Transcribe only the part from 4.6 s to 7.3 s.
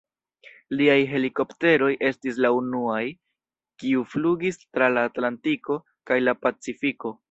tra la Atlantiko kaj la Pacifiko.